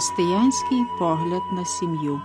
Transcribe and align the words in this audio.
Християнський 0.00 0.84
погляд 0.98 1.42
на 1.52 1.64
сім'ю. 1.64 2.20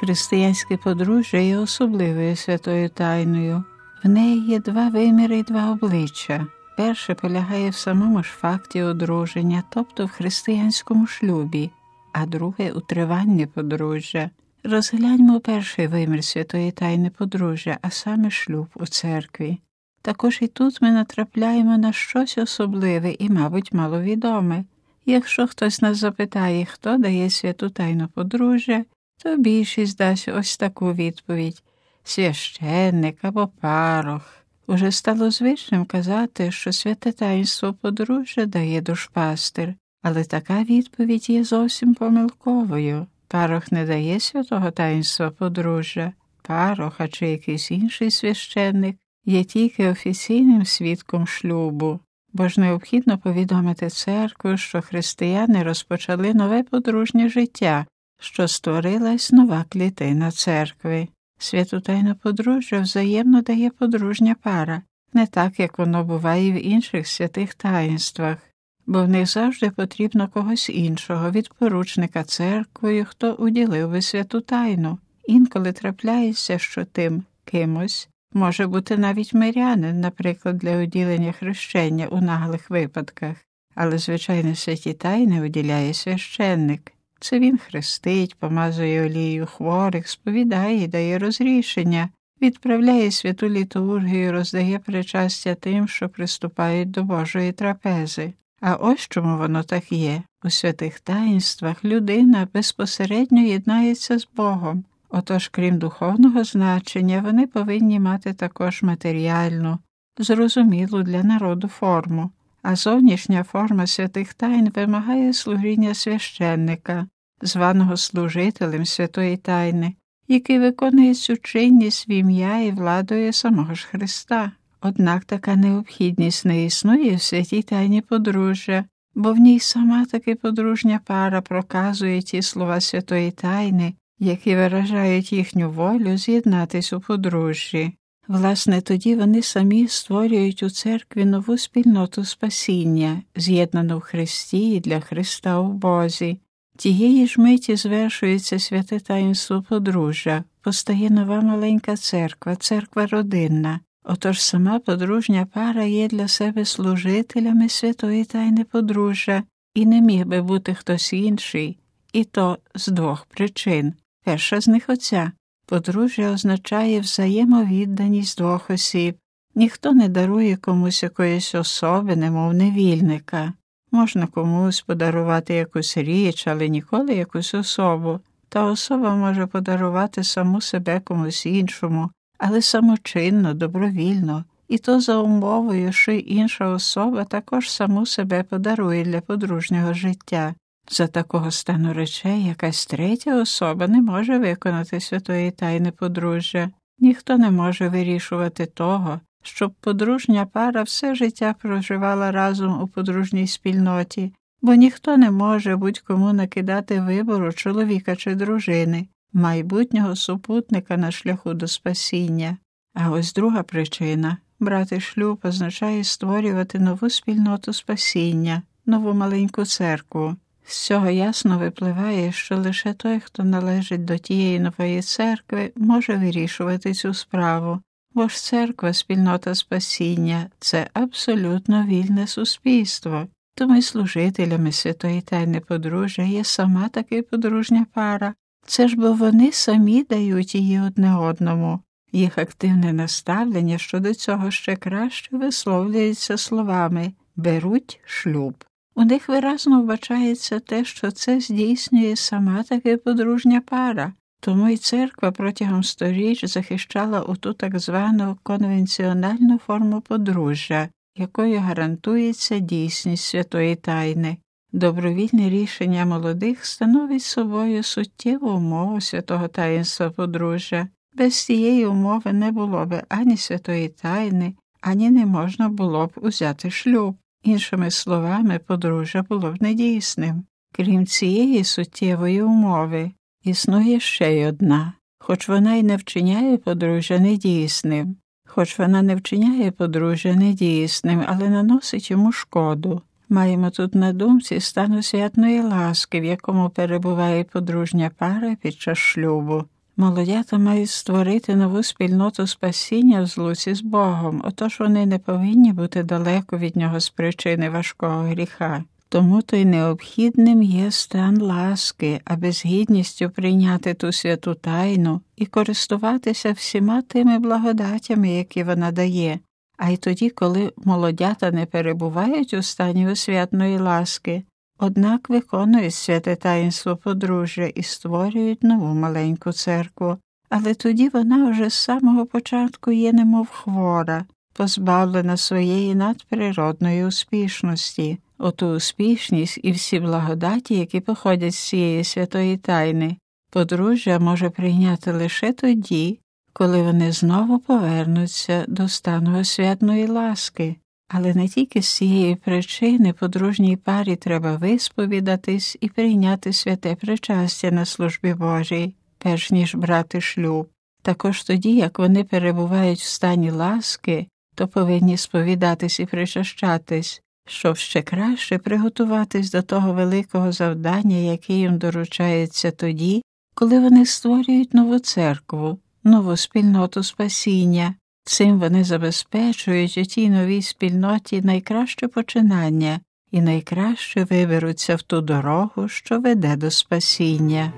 Християнське 0.00 0.76
подружжя 0.76 1.38
є 1.38 1.58
особливою 1.58 2.36
святою 2.36 2.88
тайною. 2.88 3.64
В 4.04 4.08
неї 4.08 4.40
є 4.40 4.58
два 4.58 4.88
виміри 4.88 5.38
і 5.38 5.42
два 5.42 5.72
обличчя. 5.72 6.46
Перше 6.76 7.14
полягає 7.14 7.70
в 7.70 7.74
самому 7.74 8.22
ж 8.22 8.30
факті 8.30 8.82
одруження, 8.82 9.62
тобто 9.70 10.06
в 10.06 10.10
християнському 10.10 11.06
шлюбі, 11.06 11.70
а 12.12 12.26
друге 12.26 12.72
у 12.72 12.80
триванні 12.80 13.46
подружжя. 13.46 14.30
Розгляньмо 14.64 15.40
перший 15.40 15.86
вимір 15.86 16.24
святої 16.24 16.72
тайни 16.72 17.10
подружжя, 17.10 17.78
а 17.82 17.90
саме 17.90 18.30
шлюб 18.30 18.68
у 18.74 18.86
церкві. 18.86 19.58
Також 20.06 20.38
і 20.42 20.46
тут 20.46 20.82
ми 20.82 20.90
натрапляємо 20.90 21.78
на 21.78 21.92
щось 21.92 22.38
особливе 22.38 23.16
і, 23.18 23.30
мабуть, 23.30 23.72
маловідоме. 23.72 24.64
Якщо 25.06 25.46
хтось 25.46 25.82
нас 25.82 25.98
запитає, 25.98 26.64
хто 26.64 26.96
дає 26.96 27.30
святу 27.30 27.70
тайну 27.70 28.08
подружжя, 28.08 28.84
то 29.22 29.36
більшість 29.36 29.98
дасть 29.98 30.28
ось 30.28 30.56
таку 30.56 30.92
відповідь 30.92 31.62
священник 32.04 33.18
або 33.22 33.46
парох. 33.60 34.36
Уже 34.66 34.92
стало 34.92 35.30
звичним 35.30 35.84
казати, 35.84 36.50
що 36.50 36.72
святе 36.72 37.12
таїнство 37.12 37.72
подружжя 37.72 38.46
дає 38.46 38.80
душпастир, 38.80 39.74
але 40.02 40.24
така 40.24 40.62
відповідь 40.62 41.30
є 41.30 41.44
зовсім 41.44 41.94
помилковою. 41.94 43.06
Парох 43.28 43.72
не 43.72 43.86
дає 43.86 44.20
святого 44.20 44.70
таїнства 44.70 45.30
подружжя, 45.30 46.12
парох, 46.42 46.94
а 46.98 47.08
чи 47.08 47.28
якийсь 47.28 47.70
інший 47.70 48.10
священник 48.10 48.96
є 49.26 49.44
тільки 49.44 49.88
офіційним 49.88 50.64
свідком 50.64 51.26
шлюбу, 51.26 52.00
бо 52.32 52.48
ж 52.48 52.60
необхідно 52.60 53.18
повідомити 53.18 53.88
церкву, 53.88 54.56
що 54.56 54.82
християни 54.82 55.62
розпочали 55.62 56.34
нове 56.34 56.62
подружнє 56.62 57.28
життя, 57.28 57.86
що 58.20 58.48
створилась 58.48 59.32
нова 59.32 59.64
клітина 59.68 60.30
церкви. 60.30 61.08
Святу 61.38 61.80
тайну 61.80 62.14
подружжя 62.14 62.80
взаємно 62.80 63.42
дає 63.42 63.70
подружня 63.70 64.36
пара, 64.42 64.82
не 65.12 65.26
так, 65.26 65.60
як 65.60 65.78
воно 65.78 66.04
буває 66.04 66.52
в 66.52 66.66
інших 66.66 67.08
святих 67.08 67.54
таїнствах, 67.54 68.38
бо 68.86 69.04
в 69.04 69.08
них 69.08 69.26
завжди 69.26 69.70
потрібно 69.70 70.28
когось 70.28 70.68
іншого 70.68 71.30
від 71.30 71.48
поручника 71.48 72.24
церквою, 72.24 73.04
хто 73.04 73.32
уділив 73.32 73.90
би 73.90 74.02
святу 74.02 74.40
тайну. 74.40 74.98
Інколи 75.26 75.72
трапляється, 75.72 76.58
що 76.58 76.84
тим 76.84 77.22
кимось 77.44 78.08
може 78.36 78.66
бути 78.66 78.96
навіть 78.96 79.34
мирянин, 79.34 80.00
наприклад, 80.00 80.58
для 80.58 80.76
уділення 80.82 81.32
хрещення 81.32 82.06
у 82.06 82.20
наглих 82.20 82.70
випадках, 82.70 83.36
але, 83.74 83.98
звичайно, 83.98 84.54
святі 84.54 84.92
тайни 84.92 85.42
уділяє 85.42 85.94
священник. 85.94 86.92
Це 87.20 87.38
він 87.38 87.58
хрестить, 87.58 88.34
помазує 88.34 89.06
олію 89.06 89.46
хворих, 89.46 90.08
сповідає 90.08 90.88
дає 90.88 91.18
розрішення, 91.18 92.08
відправляє 92.42 93.10
святу 93.10 93.48
літургію, 93.48 94.32
роздає 94.32 94.78
причастя 94.78 95.54
тим, 95.54 95.88
що 95.88 96.08
приступають 96.08 96.90
до 96.90 97.02
Божої 97.02 97.52
трапези. 97.52 98.32
А 98.60 98.74
ось 98.74 99.08
чому 99.08 99.38
воно 99.38 99.62
так 99.62 99.92
є. 99.92 100.22
У 100.44 100.50
святих 100.50 101.00
таїнствах 101.00 101.84
людина 101.84 102.48
безпосередньо 102.54 103.40
єднається 103.40 104.18
з 104.18 104.28
Богом. 104.36 104.84
Отож, 105.08 105.48
крім 105.48 105.78
духовного 105.78 106.44
значення, 106.44 107.22
вони 107.26 107.46
повинні 107.46 108.00
мати 108.00 108.32
також 108.32 108.82
матеріальну, 108.82 109.78
зрозумілу 110.18 111.02
для 111.02 111.22
народу 111.22 111.68
форму, 111.68 112.30
а 112.62 112.76
зовнішня 112.76 113.44
форма 113.44 113.86
святих 113.86 114.34
тайн 114.34 114.70
вимагає 114.70 115.32
служіння 115.32 115.94
священника, 115.94 117.06
званого 117.42 117.96
служителем 117.96 118.86
святої 118.86 119.36
тайни, 119.36 119.94
який 120.28 120.58
виконує 120.58 121.14
цю 121.14 121.36
чинність 121.36 122.08
в 122.08 122.10
ім'я 122.10 122.58
і 122.58 122.70
владою 122.70 123.32
самого 123.32 123.74
ж 123.74 123.86
Христа. 123.86 124.52
Однак 124.80 125.24
така 125.24 125.56
необхідність 125.56 126.44
не 126.44 126.64
існує 126.64 127.16
в 127.16 127.22
святій 127.22 127.62
тайні 127.62 128.00
подружжя, 128.00 128.84
бо 129.14 129.32
в 129.32 129.38
ній 129.38 129.60
сама 129.60 130.04
таки 130.04 130.34
подружня 130.34 131.00
пара 131.04 131.40
проказує 131.40 132.22
ті 132.22 132.42
слова 132.42 132.80
святої 132.80 133.30
тайни, 133.30 133.94
які 134.18 134.56
виражають 134.56 135.32
їхню 135.32 135.70
волю 135.70 136.16
з'єднатись 136.16 136.92
у 136.92 137.00
подружжі. 137.00 137.92
Власне, 138.28 138.80
тоді 138.80 139.14
вони 139.14 139.42
самі 139.42 139.88
створюють 139.88 140.62
у 140.62 140.70
церкві 140.70 141.24
нову 141.24 141.58
спільноту 141.58 142.24
спасіння, 142.24 143.22
з'єднану 143.36 143.98
в 143.98 144.00
Христі 144.00 144.70
і 144.70 144.80
для 144.80 145.00
Христа 145.00 145.60
у 145.60 145.72
Бозі. 145.72 146.40
Тієї 146.76 147.26
ж 147.26 147.40
миті 147.40 147.76
звершується 147.76 148.58
святе 148.58 149.00
таїнство 149.00 149.64
подружжя, 149.68 150.44
постає 150.60 151.10
нова 151.10 151.40
маленька 151.40 151.96
церква, 151.96 152.56
церква 152.56 153.06
родинна. 153.06 153.80
Отож 154.04 154.42
сама 154.42 154.78
подружня 154.78 155.46
пара 155.54 155.84
є 155.84 156.08
для 156.08 156.28
себе 156.28 156.64
служителями 156.64 157.68
святої 157.68 158.24
тайни 158.24 158.64
подружжя, 158.64 159.42
і 159.74 159.86
не 159.86 160.00
міг 160.00 160.26
би 160.26 160.42
бути 160.42 160.74
хтось 160.74 161.12
інший, 161.12 161.78
і 162.12 162.24
то 162.24 162.58
з 162.74 162.88
двох 162.88 163.26
причин. 163.26 163.94
Перша 164.26 164.60
з 164.60 164.68
них 164.68 164.84
оця 164.88 165.32
подружжя 165.66 166.30
означає 166.30 167.00
взаємовідданість 167.00 168.38
двох 168.38 168.70
осіб. 168.70 169.16
Ніхто 169.54 169.92
не 169.92 170.08
дарує 170.08 170.56
комусь 170.56 171.02
якоїсь 171.02 171.54
особи, 171.54 172.16
немов 172.16 172.54
невільника. 172.54 173.52
Можна 173.92 174.26
комусь 174.26 174.80
подарувати 174.80 175.54
якусь 175.54 175.96
річ, 175.96 176.46
але 176.46 176.68
ніколи 176.68 177.14
якусь 177.14 177.54
особу. 177.54 178.20
Та 178.48 178.64
особа 178.64 179.16
може 179.16 179.46
подарувати 179.46 180.24
саму 180.24 180.60
себе 180.60 181.00
комусь 181.00 181.46
іншому, 181.46 182.10
але 182.38 182.62
самочинно, 182.62 183.54
добровільно, 183.54 184.44
і 184.68 184.78
то 184.78 185.00
за 185.00 185.18
умовою, 185.18 185.92
що 185.92 186.12
інша 186.12 186.68
особа 186.68 187.24
також 187.24 187.70
саму 187.70 188.06
себе 188.06 188.42
подарує 188.42 189.04
для 189.04 189.20
подружнього 189.20 189.94
життя. 189.94 190.54
За 190.88 191.06
такого 191.06 191.50
стану 191.50 191.92
речей 191.92 192.44
якась 192.44 192.86
третя 192.86 193.40
особа 193.40 193.86
не 193.88 194.02
може 194.02 194.38
виконати 194.38 195.00
святої 195.00 195.50
тайни 195.50 195.90
подружжя, 195.90 196.70
ніхто 196.98 197.38
не 197.38 197.50
може 197.50 197.88
вирішувати 197.88 198.66
того, 198.66 199.20
щоб 199.42 199.72
подружня 199.74 200.46
пара 200.46 200.82
все 200.82 201.14
життя 201.14 201.54
проживала 201.62 202.32
разом 202.32 202.82
у 202.82 202.86
подружній 202.86 203.46
спільноті, 203.46 204.32
бо 204.62 204.74
ніхто 204.74 205.16
не 205.16 205.30
може 205.30 205.76
будь-кому 205.76 206.32
накидати 206.32 207.00
вибору 207.00 207.52
чоловіка 207.52 208.16
чи 208.16 208.34
дружини, 208.34 209.08
майбутнього 209.32 210.16
супутника 210.16 210.96
на 210.96 211.10
шляху 211.10 211.54
до 211.54 211.68
спасіння. 211.68 212.56
А 212.94 213.10
ось 213.10 213.32
друга 213.32 213.62
причина 213.62 214.36
брати 214.60 215.00
шлюб 215.00 215.40
означає 215.42 216.04
створювати 216.04 216.78
нову 216.78 217.10
спільноту 217.10 217.72
спасіння, 217.72 218.62
нову 218.86 219.14
маленьку 219.14 219.64
церкву. 219.64 220.36
З 220.68 220.86
цього 220.86 221.10
ясно 221.10 221.58
випливає, 221.58 222.32
що 222.32 222.56
лише 222.56 222.92
той, 222.92 223.20
хто 223.20 223.44
належить 223.44 224.04
до 224.04 224.18
тієї 224.18 224.60
нової 224.60 225.02
церкви, 225.02 225.72
може 225.76 226.16
вирішувати 226.16 226.94
цю 226.94 227.14
справу, 227.14 227.80
бо 228.14 228.28
ж 228.28 228.36
церква, 228.36 228.92
спільнота 228.92 229.54
спасіння 229.54 230.50
це 230.58 230.90
абсолютно 230.92 231.84
вільне 231.84 232.26
суспільство, 232.26 233.26
тому 233.54 233.74
й 233.76 233.82
служителями 233.82 234.72
святої 234.72 235.20
тайни 235.20 235.60
подружжя 235.60 236.22
є 236.22 236.44
сама 236.44 236.88
таки 236.88 237.22
подружня 237.22 237.86
пара. 237.94 238.34
Це 238.66 238.88
ж 238.88 238.96
бо 238.96 239.12
вони 239.12 239.52
самі 239.52 240.04
дають 240.04 240.54
її 240.54 240.80
одне 240.80 241.16
одному. 241.16 241.80
Їх 242.12 242.38
активне 242.38 242.92
наставлення 242.92 243.78
щодо 243.78 244.14
цього 244.14 244.50
ще 244.50 244.76
краще 244.76 245.36
висловлюється 245.36 246.36
словами 246.36 247.12
беруть 247.36 248.00
шлюб. 248.04 248.64
У 248.98 249.04
них 249.04 249.28
виразно 249.28 249.82
вбачається 249.82 250.60
те, 250.60 250.84
що 250.84 251.10
це 251.10 251.40
здійснює 251.40 252.16
сама 252.16 252.62
таки 252.62 252.96
подружня 252.96 253.60
пара, 253.60 254.12
тому 254.40 254.68
й 254.68 254.76
церква 254.76 255.30
протягом 255.30 255.82
сторіч 255.84 256.44
захищала 256.44 257.20
оту 257.20 257.52
так 257.52 257.78
звану 257.78 258.38
конвенціональну 258.42 259.58
форму 259.58 260.00
подружжя, 260.00 260.88
якою 261.16 261.58
гарантується 261.58 262.58
дійсність 262.58 263.24
святої 263.24 263.76
тайни. 263.76 264.36
Добровільне 264.72 265.50
рішення 265.50 266.06
молодих 266.06 266.66
становить 266.66 267.22
собою 267.22 267.82
суттєву 267.82 268.50
умову 268.50 269.00
святого 269.00 269.48
таїнства 269.48 270.10
подружжя. 270.10 270.88
Без 271.14 271.44
цієї 271.44 271.86
умови 271.86 272.32
не 272.32 272.52
було 272.52 272.86
б 272.86 273.02
ані 273.08 273.36
святої 273.36 273.88
тайни, 273.88 274.54
ані 274.80 275.10
не 275.10 275.26
можна 275.26 275.68
було 275.68 276.06
б 276.06 276.12
узяти 276.16 276.70
шлюб. 276.70 277.16
Іншими 277.46 277.90
словами, 277.90 278.58
подружжя 278.58 279.22
було 279.22 279.52
б 279.52 279.62
недійсним. 279.62 280.44
Крім 280.72 281.06
цієї 281.06 281.64
суттєвої 281.64 282.42
умови, 282.42 283.10
існує 283.44 284.00
ще 284.00 284.32
й 284.32 284.46
одна, 284.46 284.92
хоч 285.18 285.48
вона 285.48 285.74
й 285.74 285.82
не 285.82 285.96
вчиняє 285.96 286.56
подружжя 286.58 287.18
недійсним, 287.18 288.16
хоч 288.46 288.78
вона 288.78 289.02
не 289.02 289.14
вчиняє 289.14 289.70
подружжя 289.70 290.34
недійсним, 290.34 291.24
але 291.26 291.48
наносить 291.48 292.10
йому 292.10 292.32
шкоду. 292.32 293.02
Маємо 293.28 293.70
тут 293.70 293.94
на 293.94 294.12
думці 294.12 294.60
стан 294.60 295.02
святної 295.02 295.60
ласки, 295.60 296.20
в 296.20 296.24
якому 296.24 296.70
перебуває 296.70 297.44
подружня 297.44 298.10
пара 298.18 298.56
під 298.62 298.74
час 298.74 298.98
шлюбу. 298.98 299.64
Молодята 299.98 300.58
мають 300.58 300.90
створити 300.90 301.56
нову 301.56 301.82
спільноту 301.82 302.46
спасіння 302.46 303.22
в 303.22 303.26
злуці 303.26 303.74
з 303.74 303.80
Богом, 303.80 304.42
отож 304.44 304.80
вони 304.80 305.06
не 305.06 305.18
повинні 305.18 305.72
бути 305.72 306.02
далеко 306.02 306.58
від 306.58 306.76
нього 306.76 307.00
з 307.00 307.10
причини 307.10 307.70
важкого 307.70 308.22
гріха. 308.22 308.84
Тому 309.08 309.42
то 309.42 309.56
й 309.56 309.64
необхідним 309.64 310.62
є 310.62 310.90
стан 310.90 311.40
ласки, 311.40 312.20
аби 312.24 312.52
з 312.52 312.66
гідністю 312.66 313.30
прийняти 313.30 313.94
ту 313.94 314.12
святу 314.12 314.54
тайну 314.54 315.20
і 315.36 315.46
користуватися 315.46 316.52
всіма 316.52 317.02
тими 317.02 317.38
благодатями, 317.38 318.28
які 318.28 318.62
вона 318.62 318.92
дає, 318.92 319.38
а 319.76 319.90
й 319.90 319.96
тоді, 319.96 320.30
коли 320.30 320.72
молодята 320.76 321.50
не 321.50 321.66
перебувають 321.66 322.54
у 322.54 322.62
стані 322.62 323.08
освятної 323.08 323.78
ласки, 323.78 324.42
однак 324.78 325.30
виконують 325.30 325.94
святе 325.94 326.36
таїнство 326.36 326.96
подружжя 326.96 327.66
і 327.66 327.82
створюють 327.82 328.62
нову 328.62 328.94
маленьку 328.94 329.52
церкву, 329.52 330.18
але 330.48 330.74
тоді 330.74 331.08
вона 331.08 331.50
вже 331.50 331.70
з 331.70 331.74
самого 331.74 332.26
початку 332.26 332.92
є 332.92 333.12
немов 333.12 333.48
хвора, 333.50 334.24
позбавлена 334.52 335.36
своєї 335.36 335.94
надприродної 335.94 337.04
успішності, 337.04 338.18
оту 338.38 338.66
успішність 338.66 339.60
і 339.62 339.72
всі 339.72 340.00
благодаті, 340.00 340.74
які 340.74 341.00
походять 341.00 341.54
з 341.54 341.68
цієї 341.68 342.04
святої 342.04 342.56
тайни, 342.56 343.16
подружжя 343.50 344.18
може 344.18 344.50
прийняти 344.50 345.12
лише 345.12 345.52
тоді, 345.52 346.20
коли 346.52 346.82
вони 346.82 347.12
знову 347.12 347.58
повернуться 347.58 348.64
до 348.68 348.88
стану 348.88 349.40
освятної 349.40 350.06
ласки. 350.06 350.76
Але 351.08 351.34
не 351.34 351.48
тільки 351.48 351.82
з 351.82 351.96
цієї 351.96 352.34
причини 352.34 353.12
подружній 353.12 353.76
парі 353.76 354.16
треба 354.16 354.56
висповідатись 354.56 355.76
і 355.80 355.88
прийняти 355.88 356.52
святе 356.52 356.94
причастя 356.94 357.70
на 357.70 357.84
службі 357.84 358.34
Божій, 358.34 358.94
перш 359.18 359.50
ніж 359.50 359.74
брати 359.74 360.20
шлюб. 360.20 360.68
Також 361.02 361.42
тоді, 361.42 361.74
як 361.76 361.98
вони 361.98 362.24
перебувають 362.24 363.00
в 363.00 363.06
стані 363.06 363.50
ласки, 363.50 364.26
то 364.54 364.68
повинні 364.68 365.16
сповідатись 365.16 366.00
і 366.00 366.06
причащатись, 366.06 367.22
щоб 367.48 367.76
ще 367.76 368.02
краще 368.02 368.58
приготуватись 368.58 369.50
до 369.50 369.62
того 369.62 369.92
великого 369.92 370.52
завдання, 370.52 371.16
яке 371.16 371.52
їм 371.52 371.78
доручається 371.78 372.70
тоді, 372.70 373.22
коли 373.54 373.80
вони 373.80 374.06
створюють 374.06 374.74
нову 374.74 374.98
церкву, 374.98 375.78
нову 376.04 376.36
спільноту 376.36 377.02
спасіння. 377.02 377.94
Цим 378.28 378.58
вони 378.58 378.84
забезпечують 378.84 379.98
у 379.98 380.02
тій 380.02 380.30
новій 380.30 380.62
спільноті 380.62 381.42
найкраще 381.42 382.08
починання 382.08 383.00
і 383.30 383.40
найкраще 383.40 384.24
виберуться 384.24 384.96
в 384.96 385.02
ту 385.02 385.20
дорогу, 385.20 385.88
що 385.88 386.20
веде 386.20 386.56
до 386.56 386.70
спасіння. 386.70 387.72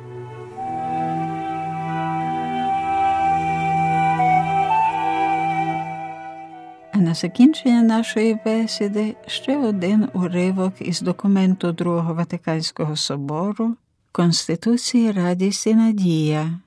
А 6.93 6.99
на 6.99 7.15
закінчення 7.15 7.83
нашої 7.83 8.39
бесіди 8.45 9.17
ще 9.27 9.57
один 9.57 10.09
уривок 10.15 10.75
із 10.81 11.01
документу 11.01 11.73
Другого 11.73 12.15
Ватиканського 12.15 12.97
собору 12.97 13.77
Конституції 14.13 15.13
Радість 15.13 15.67
і 15.67 15.75
Надія 15.75 16.61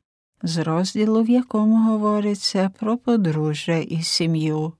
з 0.43 0.57
розділу, 0.57 1.23
в 1.23 1.29
якому 1.29 1.91
говориться 1.91 2.71
про 2.79 2.97
подружжя 2.97 3.77
і 3.77 4.01
сім'ю. 4.01 4.73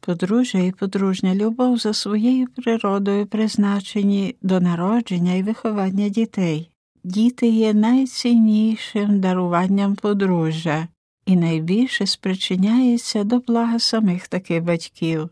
Подружжя 0.00 0.58
і 0.58 0.72
подружня 0.72 1.34
любов 1.34 1.78
за 1.78 1.94
своєю 1.94 2.46
природою 2.46 3.26
призначені 3.26 4.36
до 4.42 4.60
народження 4.60 5.34
і 5.34 5.42
виховання 5.42 6.08
дітей. 6.08 6.70
Діти 7.04 7.46
є 7.46 7.74
найціннішим 7.74 9.20
даруванням 9.20 9.96
подружжя 9.96 10.88
і 11.26 11.36
найбільше 11.36 12.06
спричиняється 12.06 13.24
до 13.24 13.38
блага 13.38 13.78
самих 13.78 14.28
таких 14.28 14.62
батьків. 14.62 15.28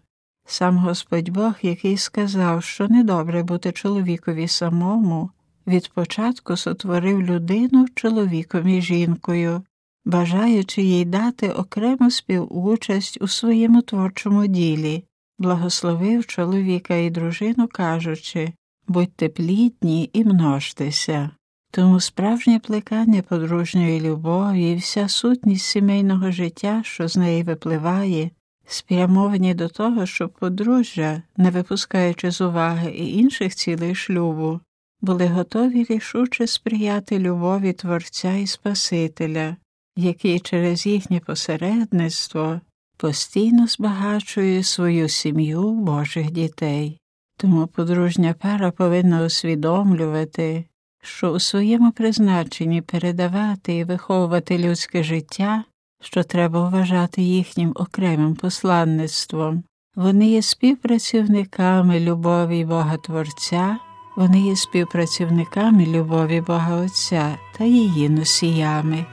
Сам 0.47 0.77
Господь 0.77 1.29
Бог, 1.29 1.55
який 1.63 1.97
сказав, 1.97 2.65
що 2.65 2.89
недобре 2.89 3.43
бути 3.43 3.73
чоловікові 3.73 4.49
самому, 4.49 5.31
від 5.67 5.89
початку 5.89 6.57
сотворив 6.57 7.23
людину 7.23 7.87
чоловіком 7.95 8.69
і 8.69 8.83
жінкою, 8.83 9.63
бажаючи 10.07 10.83
їй 10.83 11.05
дати 11.05 11.51
окрему 11.51 12.11
співучасть 12.11 13.19
у 13.21 13.29
своєму 13.29 13.83
творчому 13.83 14.47
ділі, 14.47 15.05
благословив 15.39 16.27
чоловіка 16.27 16.95
і 16.95 17.11
дружину, 17.11 17.69
кажучи 17.69 18.53
будьте 18.89 19.29
плідні 19.29 20.11
і 20.13 20.25
множтеся. 20.25 21.31
Тому 21.71 22.01
справжнє 22.01 22.59
плекання 22.59 23.23
подружньої 23.23 24.01
любові 24.01 24.71
і 24.73 24.77
вся 24.77 25.09
сутність 25.09 25.67
сімейного 25.67 26.31
життя, 26.31 26.81
що 26.85 27.09
з 27.09 27.17
неї 27.17 27.43
випливає, 27.43 28.31
спрямовані 28.67 29.55
до 29.55 29.69
того, 29.69 30.07
щоб 30.07 30.31
подружжя, 30.31 31.23
не 31.37 31.51
випускаючи 31.51 32.31
з 32.31 32.41
уваги 32.41 32.91
і 32.91 33.19
інших 33.19 33.55
цілей 33.55 33.95
шлюбу, 33.95 34.61
були 35.01 35.27
готові 35.27 35.87
рішуче 35.89 36.47
сприяти 36.47 37.19
любові 37.19 37.73
Творця 37.73 38.33
і 38.33 38.47
Спасителя, 38.47 39.57
який 39.97 40.41
через 40.41 40.87
їхнє 40.87 41.21
посередництво 41.21 42.61
постійно 42.97 43.67
збагачує 43.67 44.63
свою 44.63 45.09
сім'ю 45.09 45.71
Божих 45.71 46.31
дітей. 46.31 47.01
Тому 47.39 47.67
подружня 47.67 48.35
пара 48.43 48.71
повинна 48.71 49.25
усвідомлювати, 49.25 50.65
що 51.03 51.31
у 51.31 51.41
своєму 51.41 51.93
призначенні 51.93 52.83
передавати 52.83 53.75
і 53.75 53.85
виховувати 53.85 54.59
людське 54.59 55.03
життя, 55.03 55.65
що 56.01 56.23
треба 56.23 56.69
вважати 56.69 57.23
їхнім 57.23 57.73
окремим 57.75 58.35
посланництвом. 58.35 59.63
Вони 59.95 60.31
є 60.31 60.43
співпрацівниками 60.43 62.01
любові 62.01 62.65
Бога 62.65 62.97
Творця, 62.97 63.79
вони 64.17 64.41
є 64.41 64.57
співпрацівниками 64.57 65.87
любові 65.87 66.41
Бога 66.41 66.77
Отця 66.77 67.39
та 67.59 67.65
її 67.65 68.09
носіями. 68.09 69.07